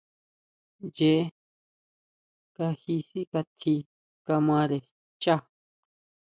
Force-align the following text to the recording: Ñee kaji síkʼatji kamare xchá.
Ñee 0.95 1.21
kaji 2.55 2.95
síkʼatji 3.09 3.73
kamare 4.25 4.77
xchá. 5.21 5.35